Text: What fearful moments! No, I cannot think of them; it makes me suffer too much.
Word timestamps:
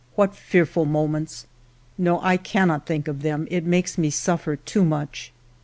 What 0.15 0.35
fearful 0.35 0.85
moments! 0.85 1.45
No, 1.95 2.19
I 2.21 2.35
cannot 2.35 2.87
think 2.87 3.07
of 3.07 3.21
them; 3.21 3.47
it 3.51 3.65
makes 3.67 3.99
me 3.99 4.09
suffer 4.09 4.55
too 4.55 4.83
much. 4.83 5.31